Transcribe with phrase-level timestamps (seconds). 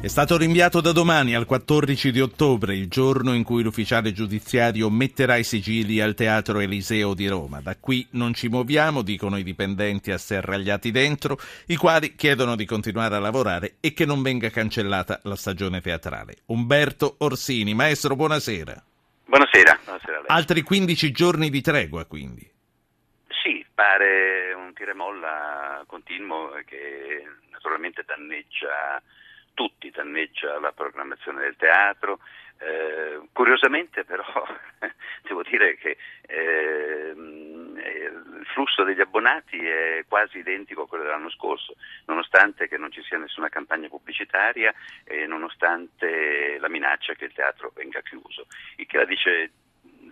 [0.00, 4.88] È stato rinviato da domani al 14 di ottobre, il giorno in cui l'ufficiale giudiziario
[4.90, 7.60] metterà i sigilli al Teatro Eliseo di Roma.
[7.60, 13.16] Da qui non ci muoviamo, dicono i dipendenti asserragliati dentro, i quali chiedono di continuare
[13.16, 16.36] a lavorare e che non venga cancellata la stagione teatrale.
[16.46, 18.80] Umberto Orsini, maestro, buonasera.
[19.24, 19.80] Buonasera.
[19.82, 22.48] buonasera Altri 15 giorni di tregua, quindi.
[23.42, 29.02] Sì, pare un tiremolla continuo che naturalmente danneggia
[29.58, 32.20] tutti, danneggia la programmazione del teatro.
[32.60, 34.24] Eh, curiosamente però
[35.26, 35.96] devo dire che
[36.26, 41.74] eh, il flusso degli abbonati è quasi identico a quello dell'anno scorso,
[42.06, 44.72] nonostante non ci sia nessuna campagna pubblicitaria
[45.04, 49.50] e nonostante la minaccia che il teatro venga chiuso, il che la dice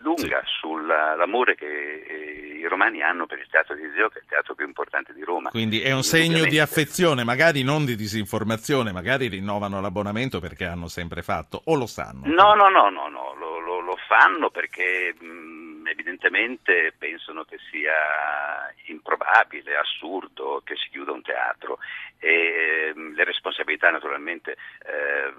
[0.02, 0.52] lunga sì.
[0.60, 4.54] sull'amore che eh, i romani hanno per il teatro di Iseo, che è il teatro
[4.54, 5.50] più importante di Roma.
[5.50, 10.88] Quindi è un segno di affezione, magari non di disinformazione, magari rinnovano l'abbonamento perché hanno
[10.88, 12.26] sempre fatto, o lo sanno?
[12.26, 18.72] No, no, no, no, no lo, lo, lo, fanno perché mh, evidentemente pensano che sia
[18.86, 21.78] improbabile, assurdo che si chiuda un teatro
[22.18, 25.32] e mh, le responsabilità naturalmente eh,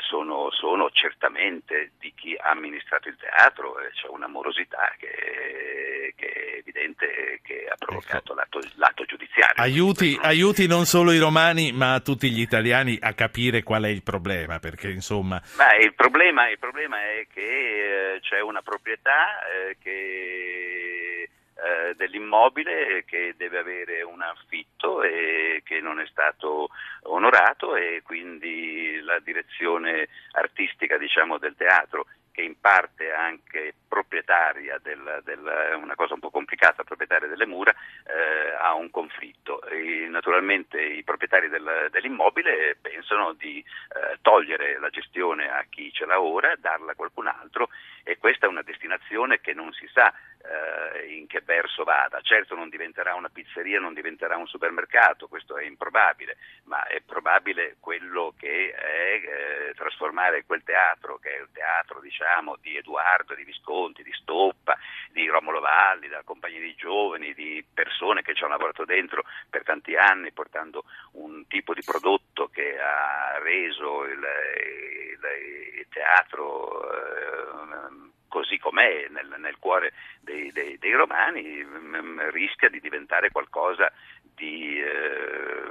[0.00, 2.54] sono, sono, certamente di chi ha
[2.90, 8.34] amministrato il teatro, c'è un'amorosità che, che, è evidente che ha provocato ecco.
[8.34, 9.62] l'atto, l'atto, giudiziario.
[9.62, 14.02] Aiuti, aiuti, non solo i romani ma tutti gli italiani a capire qual è il
[14.02, 15.40] problema, perché insomma...
[15.56, 21.28] Beh, il, problema, il, problema, è che eh, c'è una proprietà eh, che
[21.62, 26.70] eh, dell'immobile che deve avere un affitto e che non è stato
[27.02, 34.78] onorato e quindi la direzione artistica diciamo, del teatro che in parte è anche proprietaria
[34.82, 39.62] del, del, una cosa un po' complicata, proprietaria delle mura, eh, ha un conflitto.
[39.62, 46.06] E naturalmente i proprietari del, dell'immobile pensano di eh, togliere la gestione a chi ce
[46.06, 47.68] l'ha ora, darla a qualcun altro
[48.04, 52.20] e questa è una destinazione che non si sa eh, in che verso vada.
[52.22, 57.76] Certo non diventerà una pizzeria, non diventerà un supermercato, questo è improbabile, ma è probabile
[57.80, 63.44] quello che è eh, trasformare quel teatro, che è il teatro diciamo, di Edoardo, di
[63.44, 64.76] Visconti, di Stoppa,
[65.12, 69.62] di Romolo Valli, della compagnia di giovani, di persone che ci hanno lavorato dentro per
[69.62, 78.09] tanti anni portando un tipo di prodotto che ha reso il, il, il teatro eh,
[78.30, 83.92] così com'è nel, nel cuore dei, dei, dei romani, m- m- rischia di diventare qualcosa
[84.22, 85.68] di eh,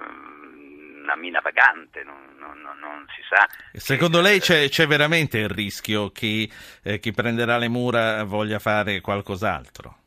[1.02, 3.48] una mina vagante, non, non, non si sa.
[3.74, 6.48] Secondo che, lei c'è, c'è, veramente il rischio che
[6.84, 9.98] eh, chi prenderà le mura voglia fare qualcos'altro?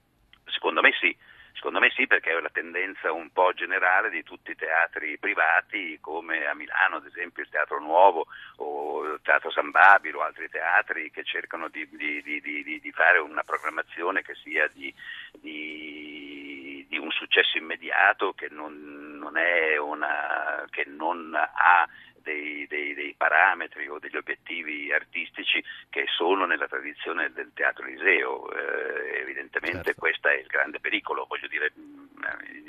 [0.44, 1.16] Secondo me sì.
[1.54, 5.98] Secondo me sì, perché è la tendenza un po' generale di tutti i teatri privati,
[6.00, 8.26] come a Milano, ad esempio, il Teatro Nuovo
[8.56, 13.18] o il Teatro San Babilo o altri teatri che cercano di, di, di, di fare
[13.18, 14.92] una programmazione che sia di,
[16.98, 19.34] un successo immediato, che non, non,
[19.80, 21.88] una, che non ha
[22.22, 28.50] dei, dei, dei, parametri o degli obiettivi artistici che sono nella tradizione del teatro Eliseo.
[28.52, 30.00] Eh, evidentemente certo.
[30.00, 31.72] questo è il grande pericolo, voglio dire,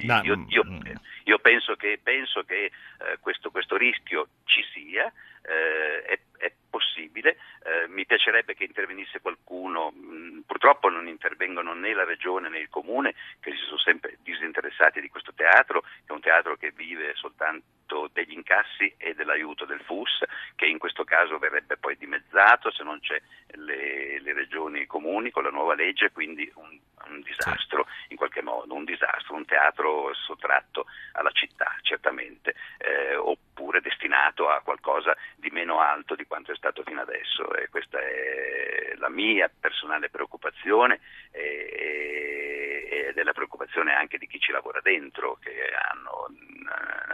[0.03, 0.81] no, io, io, mm.
[1.25, 5.11] io, penso che, penso che eh, questo, questo, rischio ci sia,
[5.43, 11.73] eh, è, è, possibile, eh, mi piacerebbe che intervenisse qualcuno, mh, mm, purtroppo non intervengono
[11.73, 16.07] né la regione né il comune che si sono sempre disinteressati di questo teatro, che
[16.07, 17.63] è un teatro che vive soltanto
[18.11, 20.23] degli incassi e dell'aiuto del FUS,
[20.55, 23.21] che in questo caso verrebbe poi dimezzato se non c'è
[23.55, 28.73] le, le regioni comuni con la nuova legge, quindi un, un disastro in qualche modo,
[28.73, 35.79] un disastro, un teatro sottratto alla città certamente, eh, oppure destinato a qualcosa di meno
[35.79, 37.53] alto di quanto è stato fino adesso.
[37.55, 40.99] E questa è la mia personale preoccupazione
[41.31, 46.27] ed è la preoccupazione anche di chi ci lavora dentro, che hanno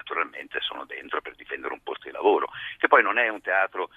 [0.10, 3.90] naturalmente sono dentro per difendere un posto di lavoro, che poi non è un teatro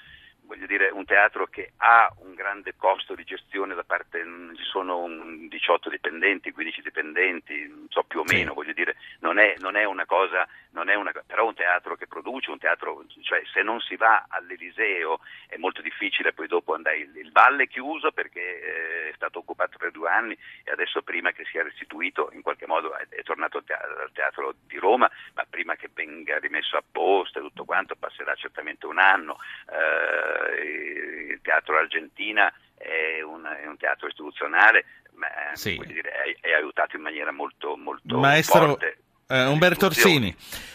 [0.53, 4.23] voglio dire, un teatro che ha un grande costo di gestione da parte,
[4.55, 5.09] ci sono
[5.49, 8.55] 18 dipendenti, 15 dipendenti, non so più o meno, sì.
[8.57, 12.07] voglio dire, non è, non è, una cosa, non è una, però un teatro che
[12.07, 16.99] produce, un teatro, cioè se non si va all'Eliseo è molto difficile poi dopo andare,
[16.99, 21.01] il, il Valle è chiuso perché eh, è stato occupato per due anni e adesso
[21.01, 24.77] prima che sia restituito in qualche modo è, è tornato al teatro, al teatro, di
[24.77, 29.39] Roma, ma prima che venga rimesso a posto e tutto quanto passerà certamente un anno.
[29.71, 34.85] Eh, il teatro Argentina è un, è un teatro istituzionale,
[35.15, 35.81] ma sì.
[35.87, 38.99] dire, è, è, aiutato in maniera molto, molto Maestro, forte.
[39.29, 40.35] Uh, Umberto Orsini.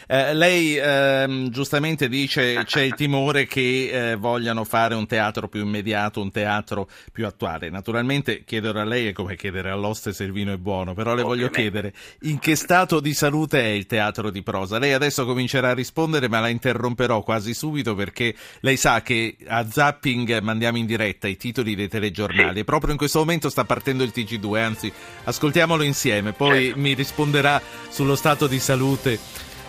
[0.09, 5.65] Eh, lei ehm, giustamente dice c'è il timore che eh, vogliano fare un teatro più
[5.65, 7.69] immediato, un teatro più attuale.
[7.69, 11.23] Naturalmente chiedere a lei è come chiedere all'oste se il vino è buono, però le
[11.23, 14.79] voglio chiedere in che stato di salute è il teatro di prosa.
[14.79, 19.69] Lei adesso comincerà a rispondere, ma la interromperò quasi subito perché lei sa che a
[19.69, 22.59] Zapping mandiamo in diretta i titoli dei telegiornali sì.
[22.59, 24.91] e proprio in questo momento sta partendo il TG2, anzi
[25.25, 26.79] ascoltiamolo insieme, poi certo.
[26.79, 29.19] mi risponderà sullo stato di salute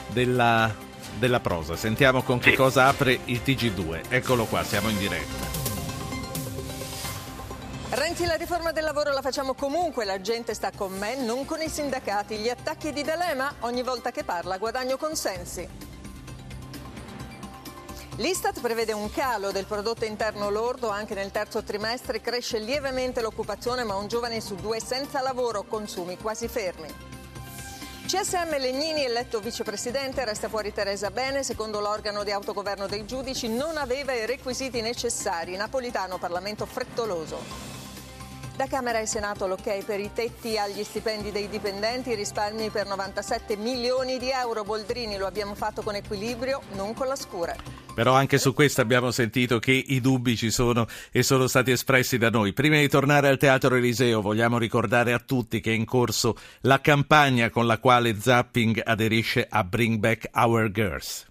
[0.08, 0.75] della,
[1.19, 1.76] della prosa.
[1.76, 4.02] Sentiamo con che cosa apre il TG2.
[4.08, 5.66] Eccolo qua, siamo in diretta.
[7.90, 11.62] Renzi, la riforma del lavoro la facciamo comunque, la gente sta con me, non con
[11.62, 12.37] i sindacati.
[12.37, 15.87] Gli attacchi di D'Alema, ogni volta che parla guadagno consensi.
[18.16, 23.84] L'Istat prevede un calo del prodotto interno lordo anche nel terzo trimestre, cresce lievemente l'occupazione
[23.84, 26.88] ma un giovane su due senza lavoro, consumi quasi fermi.
[28.08, 33.76] CSM Legnini, eletto vicepresidente, resta fuori Teresa Bene, secondo l'organo di autogoverno dei giudici non
[33.76, 35.56] aveva i requisiti necessari.
[35.56, 37.38] Napolitano, Parlamento frettoloso.
[38.56, 43.56] Da Camera e Senato l'ok per i tetti agli stipendi dei dipendenti, risparmi per 97
[43.56, 44.64] milioni di euro.
[44.64, 47.54] Boldrini lo abbiamo fatto con equilibrio, non con la scura.
[47.98, 52.16] Però anche su questo abbiamo sentito che i dubbi ci sono e sono stati espressi
[52.16, 52.52] da noi.
[52.52, 56.80] Prima di tornare al Teatro Eliseo vogliamo ricordare a tutti che è in corso la
[56.80, 61.26] campagna con la quale Zapping aderisce a Bring Back Our Girls.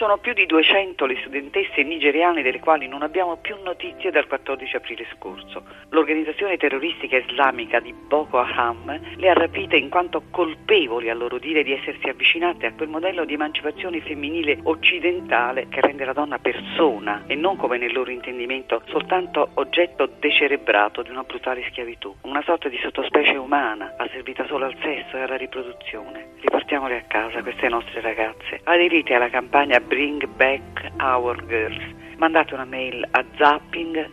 [0.00, 4.76] Sono più di 200 le studentesse nigeriane delle quali non abbiamo più notizie dal 14
[4.76, 5.62] aprile scorso.
[5.90, 11.62] L'organizzazione terroristica islamica di Boko Haram le ha rapite in quanto colpevoli a loro dire
[11.62, 17.24] di essersi avvicinate a quel modello di emancipazione femminile occidentale che rende la donna persona
[17.26, 22.70] e non come nel loro intendimento soltanto oggetto decerebrato di una brutale schiavitù, una sorta
[22.70, 26.28] di sottospecie umana asservita solo al sesso e alla riproduzione.
[26.40, 28.60] Riportiamole a casa queste nostre ragazze.
[28.64, 31.82] Aderite alla campagna Bring Back Our Girls.
[32.18, 34.08] Mandate una mail a zapping.it.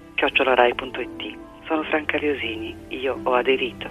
[1.68, 3.88] Sono Franca Leosini, io ho aderito.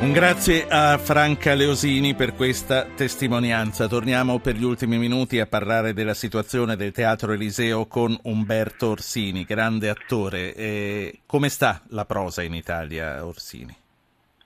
[0.00, 3.88] Un grazie a Franca Leosini per questa testimonianza.
[3.88, 9.42] Torniamo per gli ultimi minuti a parlare della situazione del Teatro Eliseo con Umberto Orsini,
[9.42, 10.54] grande attore.
[10.54, 13.74] Eh, come sta la prosa in Italia, Orsini?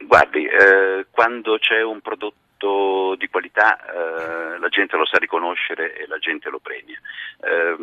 [0.07, 5.97] Guardi, eh, quando c'è un prodotto prodotto di qualità eh, la gente lo sa riconoscere
[5.97, 6.99] e la gente lo premia.
[7.41, 7.77] Eh,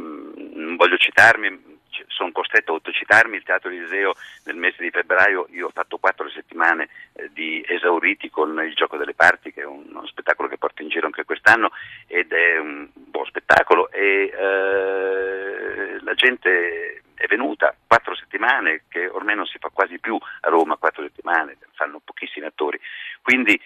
[0.75, 4.13] voglio citarmi, sono costretto a autocitarmi, il Teatro Eliseo
[4.45, 8.97] nel mese di febbraio io ho fatto quattro settimane eh, di esauriti con il Gioco
[8.97, 11.71] delle Parti, che è uno spettacolo che porto in giro anche quest'anno
[12.07, 19.35] ed è un buon spettacolo e eh, la gente è venuta quattro settimane, che ormai
[19.35, 22.79] non si fa quasi più a Roma, quattro settimane, fanno pochissimi attori.
[23.21, 23.59] Quindi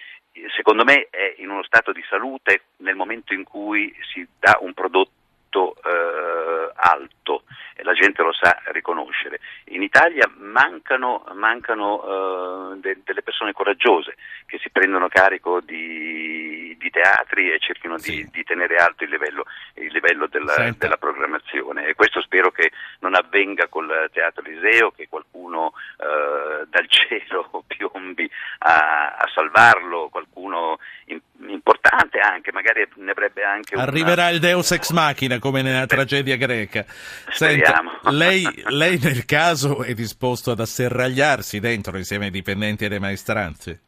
[0.54, 4.74] secondo me è in uno stato di salute nel momento in cui si dà un
[4.74, 7.44] prodotto eh, alto
[7.74, 9.40] e la gente lo sa riconoscere.
[9.66, 14.16] In Italia mancano, mancano eh, de, delle persone coraggiose
[14.46, 18.14] che si prendono carico di, di teatri e cerchino sì.
[18.14, 19.44] di, di, tenere alto il livello,
[19.74, 25.08] il livello della, della, programmazione e questo spero che non avvenga col Teatro Eliseo, che
[25.08, 33.44] qualcuno eh, dal cielo piombi a, a salvarlo, qualcuno in, importante anche, magari ne avrebbe
[33.44, 34.30] anche Arriverà una...
[34.30, 36.84] il Deus ex machina come nella Beh, tragedia greca.
[36.86, 43.00] Senta, lei, lei, nel caso è disposto ad asserragliarsi dentro insieme ai dipendenti e alle
[43.00, 43.80] maestranze?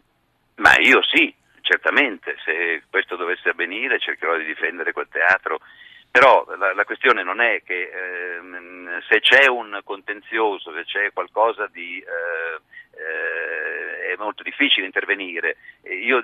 [0.57, 5.61] Ma io sì, certamente, se questo dovesse avvenire cercherò di difendere quel teatro
[6.19, 8.41] però la, la, questione non è che eh,
[9.09, 12.01] se c'è un contenzioso, se c'è qualcosa di...
[12.01, 12.61] Eh,
[12.99, 15.59] eh, è molto difficile intervenire.
[15.85, 16.21] Io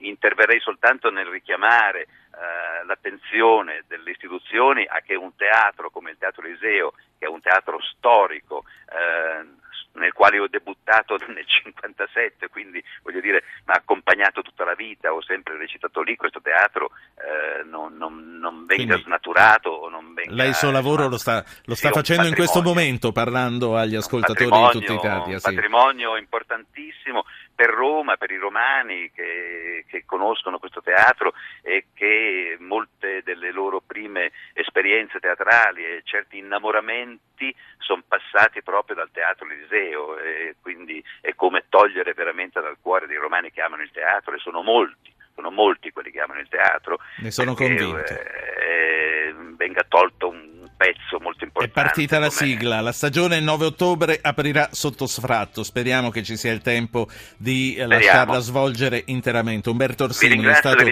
[0.00, 6.44] interverrei soltanto nel richiamare eh, l'attenzione delle istituzioni a che un teatro come il Teatro
[6.44, 9.46] Eliseo, che è un teatro storico, eh,
[9.94, 15.12] nel quale ho debuttato nel 57, quindi voglio dire, mi ha accompagnato tutta la vita,
[15.12, 20.34] ho sempre recitato lì, questo teatro eh, non, non, non, venga quindi, snaturato non venga...
[20.34, 24.50] Lei il suo lavoro lo sta, lo sta facendo in questo momento, parlando agli ascoltatori
[24.50, 25.34] di tutta Italia.
[25.34, 27.24] Un patrimonio importantissimo
[27.60, 33.82] per Roma, per i romani che, che, conoscono questo teatro e che molte delle loro
[33.86, 34.32] prime
[34.70, 41.64] esperienze teatrali e certi innamoramenti sono passati proprio dal teatro Eliseo e quindi è come
[41.68, 45.90] togliere veramente dal cuore dei romani che amano il teatro e sono molti, sono molti
[45.90, 46.98] quelli che amano il teatro.
[47.18, 47.98] Ne sono convinto.
[47.98, 50.49] Eh, venga tolto un
[50.80, 51.78] pezzo molto importante.
[51.78, 56.38] È partita la sigla, la stagione il 9 ottobre aprirà sotto sfratto, speriamo che ci
[56.38, 57.06] sia il tempo
[57.36, 57.92] di Speriamo.
[57.92, 59.68] lasciarla svolgere interamente.
[59.68, 60.82] Umberto Orsini, è stato,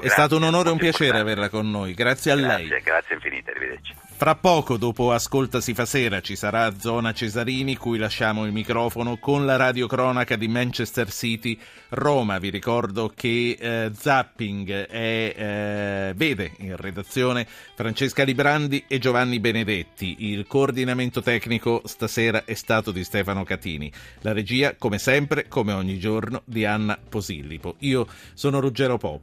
[0.00, 1.30] è stato un onore e un piacere importante.
[1.30, 2.66] averla con noi, grazie a lei.
[2.66, 3.94] Grazie, grazie infinite, arrivederci.
[4.22, 9.16] Fra poco, dopo Ascolta si fa sera, ci sarà Zona Cesarini, cui lasciamo il microfono
[9.16, 12.38] con la radiocronaca di Manchester City Roma.
[12.38, 20.14] Vi ricordo che eh, Zapping è, eh, vede in redazione Francesca Librandi e Giovanni Benedetti.
[20.20, 23.90] Il coordinamento tecnico stasera è stato di Stefano Catini.
[24.20, 27.74] La regia, come sempre, come ogni giorno, di Anna Posillipo.
[27.80, 29.20] Io sono Ruggero Pop.